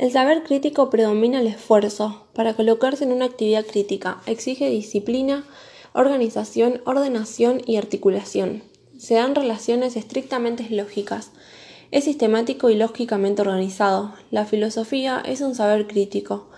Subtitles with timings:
[0.00, 2.24] El saber crítico predomina el esfuerzo.
[2.32, 5.44] Para colocarse en una actividad crítica exige disciplina,
[5.92, 8.62] organización, ordenación y articulación.
[8.96, 11.32] Se dan relaciones estrictamente lógicas.
[11.90, 14.14] Es sistemático y lógicamente organizado.
[14.30, 16.48] La filosofía es un saber crítico.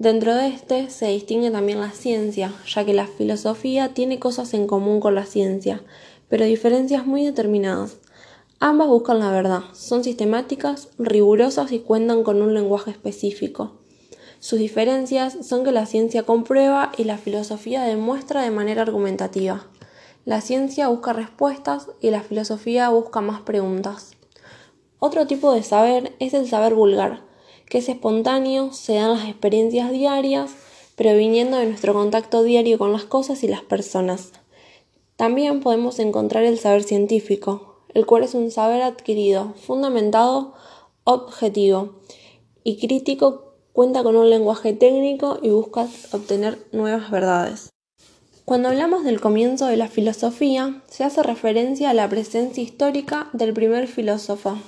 [0.00, 4.66] Dentro de este se distingue también la ciencia, ya que la filosofía tiene cosas en
[4.66, 5.84] común con la ciencia,
[6.28, 7.98] pero diferencias muy determinadas.
[8.60, 13.74] Ambas buscan la verdad, son sistemáticas, rigurosas y cuentan con un lenguaje específico.
[14.40, 19.68] Sus diferencias son que la ciencia comprueba y la filosofía demuestra de manera argumentativa.
[20.24, 24.16] La ciencia busca respuestas y la filosofía busca más preguntas.
[24.98, 27.22] Otro tipo de saber es el saber vulgar,
[27.66, 30.50] que es espontáneo, se dan las experiencias diarias,
[30.96, 34.32] proviniendo de nuestro contacto diario con las cosas y las personas.
[35.14, 40.54] También podemos encontrar el saber científico, el cual es un saber adquirido, fundamentado,
[41.04, 42.00] objetivo
[42.64, 47.70] y crítico, cuenta con un lenguaje técnico y busca obtener nuevas verdades.
[48.44, 53.52] Cuando hablamos del comienzo de la filosofía, se hace referencia a la presencia histórica del
[53.52, 54.58] primer filósofo.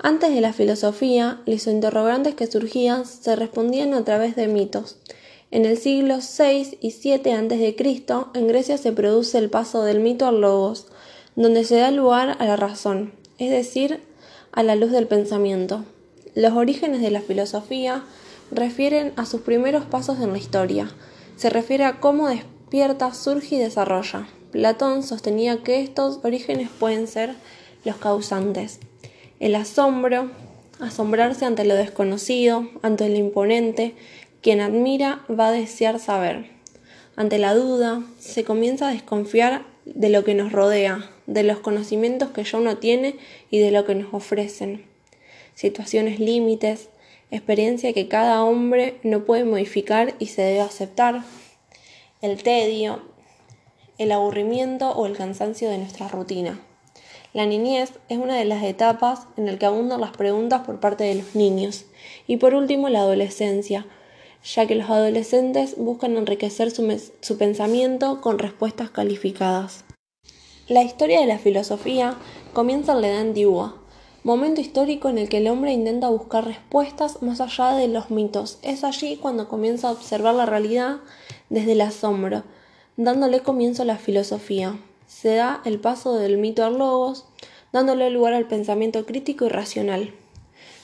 [0.00, 4.98] Antes de la filosofía, los interrogantes que surgían se respondían a través de mitos.
[5.50, 10.26] En el siglo VI y VII a.C., en Grecia se produce el paso del mito
[10.26, 10.86] al logos,
[11.38, 14.00] donde se da lugar a la razón, es decir,
[14.50, 15.84] a la luz del pensamiento.
[16.34, 18.02] Los orígenes de la filosofía
[18.50, 20.90] refieren a sus primeros pasos en la historia.
[21.36, 24.26] Se refiere a cómo despierta, surge y desarrolla.
[24.50, 27.36] Platón sostenía que estos orígenes pueden ser
[27.84, 28.80] los causantes.
[29.38, 30.32] El asombro,
[30.80, 33.94] asombrarse ante lo desconocido, ante lo imponente,
[34.42, 36.50] quien admira va a desear saber.
[37.14, 42.30] Ante la duda, se comienza a desconfiar de lo que nos rodea, de los conocimientos
[42.30, 43.14] que ya uno tiene
[43.50, 44.84] y de lo que nos ofrecen.
[45.54, 46.88] Situaciones límites,
[47.30, 51.22] experiencia que cada hombre no puede modificar y se debe aceptar.
[52.22, 53.02] El tedio,
[53.98, 56.60] el aburrimiento o el cansancio de nuestra rutina.
[57.34, 61.04] La niñez es una de las etapas en la que abundan las preguntas por parte
[61.04, 61.84] de los niños.
[62.26, 63.86] Y por último, la adolescencia,
[64.42, 69.84] ya que los adolescentes buscan enriquecer su, pensamiento con respuestas calificadas.
[70.68, 72.18] La historia de la filosofía
[72.52, 73.76] comienza en la Edad Antigua,
[74.22, 78.58] momento histórico en el que el hombre intenta buscar respuestas más allá de los mitos.
[78.60, 80.98] Es allí cuando comienza a observar la realidad
[81.48, 82.42] desde el asombro,
[82.98, 84.78] dándole comienzo a la filosofía.
[85.06, 87.24] Se da el paso del mito al logos,
[87.72, 90.12] dándole lugar al pensamiento crítico y racional.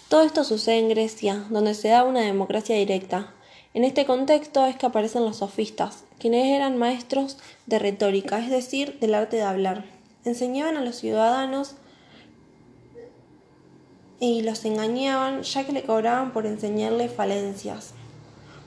[0.09, 3.34] Todo esto sucede en Grecia, donde se da una democracia directa,
[3.75, 9.01] en este contexto es que aparecen los sofistas, quienes eran maestros de retórica, es decir,
[9.01, 9.85] del arte de hablar.
[10.25, 11.75] Enseñaban a los ciudadanos
[14.21, 17.95] y los engañaban ya que le cobraban por enseñarle falencias.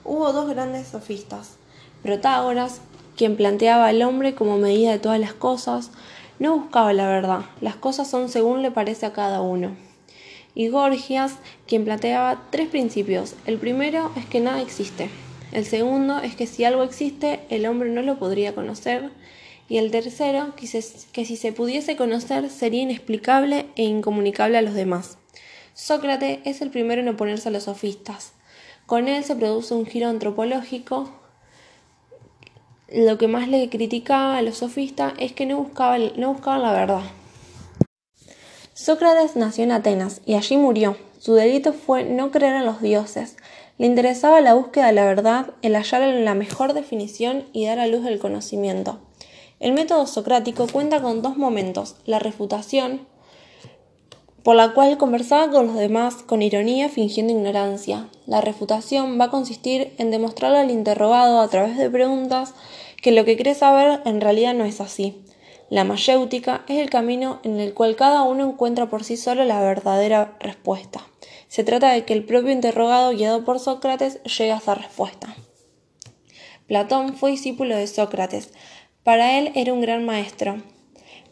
[0.03, 1.55] Hubo dos grandes sofistas,
[2.03, 2.81] Protágoras,
[3.15, 5.91] quien planteaba al hombre como medida de todas las cosas,
[6.37, 9.86] no buscaba la verdad, las cosas son según le parece a cada uno
[10.57, 11.35] y Gorgias,
[11.67, 13.35] quien planteaba tres principios.
[13.45, 15.07] El primero es que nada existe.
[15.51, 19.11] El segundo es que si algo existe, el hombre no lo podría conocer.
[19.69, 20.67] Y el tercero, que,
[21.11, 25.19] que si se pudiese conocer, sería inexplicable e incomunicable a los demás.
[25.75, 28.33] Sócrates es el primero en oponerse a los sofistas.
[28.87, 31.11] Con él se produce un giro antropológico.
[32.91, 35.69] Lo que más le criticaba a los sofistas es que no
[36.17, 37.03] no buscaban la verdad,
[38.77, 40.97] Sócrates nació en Atenas y allí murió.
[41.17, 43.35] Su delito fue no creer en los dioses.
[43.79, 47.87] Le interesaba la búsqueda de la verdad, el hallar la mejor definición y dar a
[47.87, 48.99] luz el conocimiento.
[49.59, 53.07] El método socrático cuenta con dos momentos, la refutación,
[54.43, 58.07] por la cual conversaba con los demás con ironía fingiendo ignorancia.
[58.27, 62.53] La refutación va a consistir en demostrarle al interrogado a través de preguntas
[63.01, 65.23] que lo que cree saber en realidad no es así.
[65.69, 69.61] La mayéutica es el camino en el cual cada uno encuentra por sí solo la
[69.61, 71.05] verdadera respuesta.
[71.49, 75.35] Se trata de que el propio interrogado guiado por Sócrates llegue a esa respuesta.
[76.67, 78.51] Platón fue discípulo de Sócrates.
[79.03, 80.61] Para él era un gran maestro.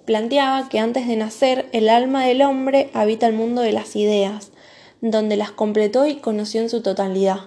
[0.06, 4.52] Planteaba que antes de nacer el alma del hombre habita el mundo de las ideas,
[5.02, 7.40] donde las completó y conoció en su totalidad.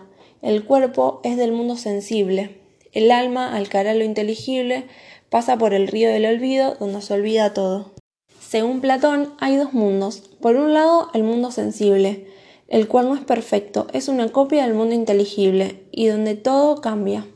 [0.43, 2.61] El cuerpo es del mundo sensible.
[2.93, 4.87] El alma, al caer a lo inteligible,
[5.31, 7.93] pasa por el río del olvido donde se olvida todo.
[8.41, 10.23] Según Platón, hay dos mundos.
[10.41, 12.27] Por un lado, el mundo sensible,
[12.69, 17.27] el cual no es perfecto, es una copia del mundo inteligible y donde todo cambia.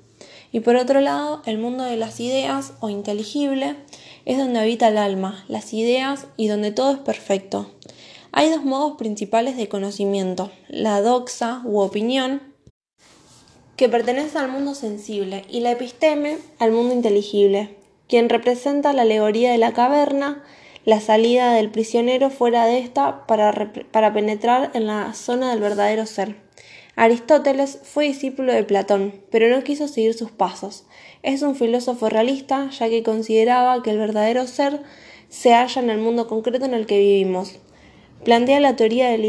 [0.53, 3.77] Y por otro lado, el mundo de las ideas o inteligible
[4.25, 7.71] es donde habita el alma, las ideas y donde todo es perfecto.
[8.33, 12.41] Hay dos modos principales de conocimiento, la doxa u opinión,
[13.77, 17.77] que pertenece al mundo sensible, y la episteme al mundo inteligible,
[18.13, 20.45] quien representa la alegoría de la caverna,
[20.85, 26.05] la salida del prisionero fuera de esta para, para penetrar en la zona del verdadero
[26.05, 26.37] ser.
[26.95, 30.85] Aristóteles fue discípulo de Platón, pero no quiso seguir sus pasos.
[31.23, 34.83] Es un filósofo realista, ya que consideraba que el verdadero ser
[35.31, 37.61] se halla en el mundo concreto en el que vivimos.
[38.25, 39.25] Plantea la teoría del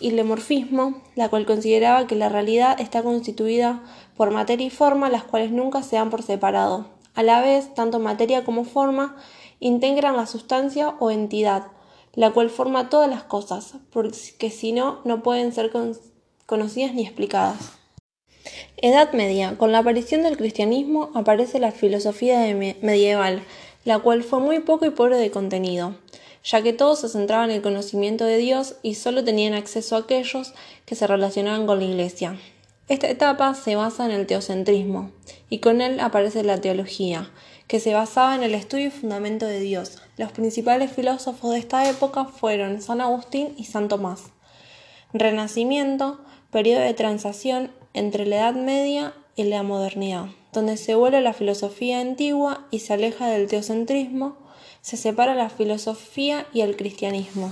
[0.00, 3.84] ilemorfismo, la cual consideraba que la realidad está constituida
[4.16, 6.93] por materia y forma, las cuales nunca se dan por separado.
[7.14, 9.16] A la vez, tanto materia como forma
[9.60, 11.68] integran la sustancia o entidad,
[12.14, 15.72] la cual forma todas las cosas, porque si no, no pueden ser
[16.46, 17.72] conocidas ni explicadas.
[18.76, 19.56] Edad Media.
[19.56, 22.40] Con la aparición del cristianismo aparece la filosofía
[22.82, 23.42] medieval,
[23.84, 25.96] la cual fue muy poco y pobre de contenido,
[26.42, 30.00] ya que todos se centraban en el conocimiento de Dios y solo tenían acceso a
[30.00, 30.52] aquellos
[30.84, 32.38] que se relacionaban con la Iglesia.
[32.86, 35.10] Esta etapa se basa en el teocentrismo,
[35.48, 37.30] y con él aparece la teología,
[37.66, 40.02] que se basaba en el estudio y fundamento de Dios.
[40.18, 44.24] Los principales filósofos de esta época fueron San Agustín y San Tomás.
[45.14, 46.20] Renacimiento,
[46.50, 52.00] periodo de transición entre la Edad Media y la modernidad, donde se vuelve la filosofía
[52.00, 54.36] antigua y se aleja del teocentrismo,
[54.82, 57.50] se separa la filosofía y el cristianismo.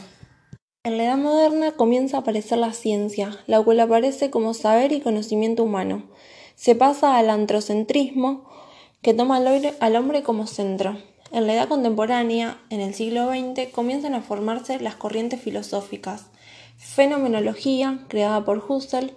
[0.84, 5.00] En la Edad Moderna comienza a aparecer la ciencia, la cual aparece como saber y
[5.00, 6.02] conocimiento humano.
[6.56, 8.50] Se pasa al antrocentrismo,
[9.00, 10.98] que toma al hombre como centro.
[11.30, 16.26] En la Edad Contemporánea, en el siglo XX, comienzan a formarse las corrientes filosóficas.
[16.78, 19.12] Fenomenología, creada por Husserl,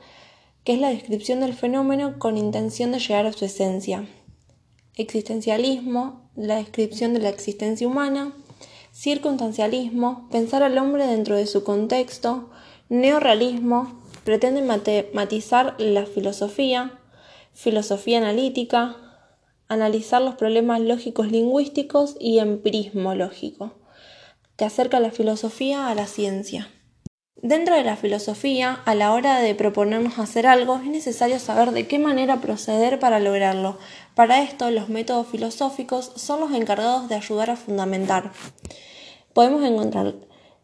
[0.64, 4.08] que es la descripción del fenómeno con intención de llegar a su esencia.
[4.98, 8.36] Existencialismo, la descripción de la existencia humana.
[8.96, 12.50] Circunstancialismo, pensar al hombre dentro de su contexto.
[12.88, 16.98] Neorrealismo, pretende matizar la filosofía.
[17.54, 18.96] Filosofía analítica,
[19.68, 23.74] analizar los problemas lógicos lingüísticos y empirismo lógico,
[24.56, 26.70] que acerca la filosofía a la ciencia.
[27.42, 31.86] Dentro de la filosofía, a la hora de proponernos hacer algo, es necesario saber de
[31.86, 33.78] qué manera proceder para lograrlo.
[34.16, 38.32] Para esto, los métodos filosóficos son los encargados de ayudar a fundamentar.
[39.34, 40.16] Podemos encontrar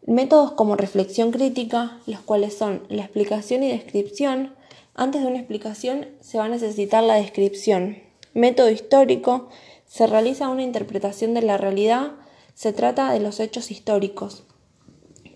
[0.08, 4.56] métodos como reflexión crítica, los cuales son la explicación y descripción.
[4.96, 7.98] Antes de una explicación se va a necesitar la descripción.
[8.34, 9.50] Método histórico,
[9.86, 12.14] se realiza una interpretación de la realidad,
[12.56, 14.46] se trata de los hechos históricos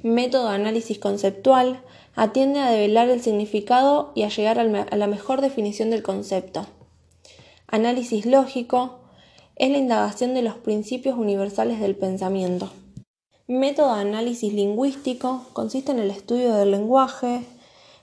[0.06, 1.82] método de análisis conceptual,
[2.14, 6.68] atiende a develar el significado y a llegar a la mejor definición del concepto.
[7.66, 9.00] Análisis lógico
[9.56, 12.70] es la indagación de los principios universales del pensamiento.
[13.48, 17.42] Método de análisis lingüístico consiste en el estudio del lenguaje.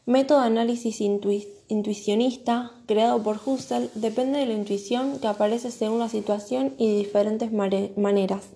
[0.05, 6.09] Método de análisis intuicionista, creado por Husserl, depende de la intuición que aparece según la
[6.09, 8.49] situación y de diferentes maneras.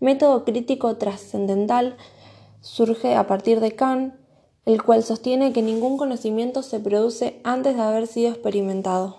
[0.00, 1.96] Método crítico trascendental
[2.64, 4.14] surge a partir de Kant,
[4.64, 9.18] el cual sostiene que ningún conocimiento se produce antes de haber sido experimentado.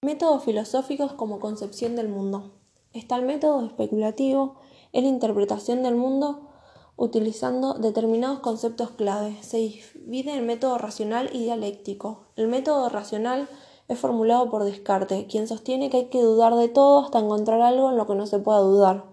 [0.00, 2.52] Métodos filosóficos como concepción del mundo.
[2.92, 4.60] Está el método especulativo,
[4.92, 6.48] es la interpretación del mundo
[6.94, 9.36] utilizando determinados conceptos clave.
[9.42, 12.28] Se divide en método racional y dialéctico.
[12.36, 13.48] El método racional
[13.88, 17.90] es formulado por Descartes, quien sostiene que hay que dudar de todo hasta encontrar algo
[17.90, 19.10] en lo que no se pueda dudar.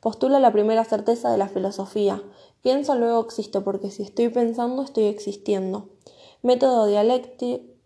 [0.00, 2.22] Postula la primera certeza de la filosofía,
[2.62, 5.88] Pienso luego existo, porque si estoy pensando, estoy existiendo.
[6.42, 6.86] Método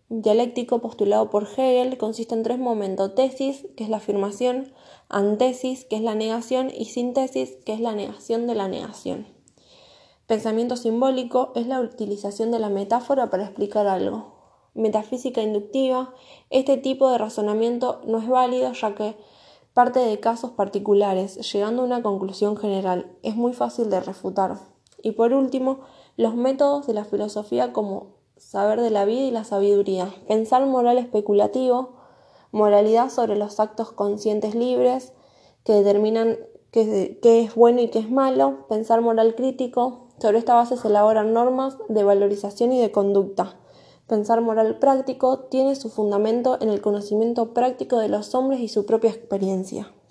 [0.09, 3.15] dialéctico postulado por Hegel consiste en tres momentos.
[3.15, 4.73] Tesis, que es la afirmación,
[5.09, 9.27] antesis, que es la negación, y síntesis, que es la negación de la negación.
[10.27, 14.33] Pensamiento simbólico es la utilización de la metáfora para explicar algo.
[14.73, 16.13] Metafísica inductiva,
[16.49, 19.15] este tipo de razonamiento no es válido ya que
[19.73, 23.11] parte de casos particulares, llegando a una conclusión general.
[23.23, 24.57] Es muy fácil de refutar.
[25.01, 25.79] Y por último,
[26.15, 30.13] los métodos de la filosofía como saber de la vida y la sabiduría.
[30.27, 31.93] Pensar moral especulativo,
[32.51, 35.13] moralidad sobre los actos conscientes libres
[35.63, 36.37] que determinan
[36.71, 38.65] qué, es bueno y qué es malo.
[38.69, 40.07] Pensar moral crítico.
[40.19, 43.57] Sobre esta base se elaboran normas de valorización y de conducta.
[44.07, 48.85] Pensar moral práctico tiene su fundamento en el conocimiento práctico de los hombres y su
[48.85, 49.92] propia experiencia.